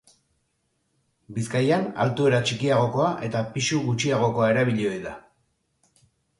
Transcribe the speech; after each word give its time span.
Bizkaian 1.35 1.85
altuera 2.07 2.41
txikiagokoa 2.49 3.13
eta 3.29 3.45
pisu 3.59 3.85
gutxiagokoa 3.91 4.51
erabili 4.57 4.91
ohi 4.95 5.07
da. 5.09 5.17